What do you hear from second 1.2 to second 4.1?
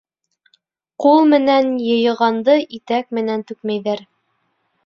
менән йыйғанды итәк менән түкмәйҙәр.